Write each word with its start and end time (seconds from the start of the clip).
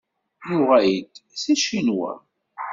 Nuɣal-d 0.47 1.13
seg 1.41 1.57
Ccinwa. 1.61 2.11